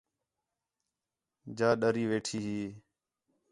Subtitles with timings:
[1.57, 2.59] جا ݙری ویٹھی ہی